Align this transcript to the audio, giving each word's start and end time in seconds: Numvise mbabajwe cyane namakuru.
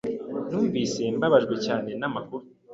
Numvise 0.49 1.01
mbabajwe 1.15 1.55
cyane 1.65 1.89
namakuru. 2.01 2.45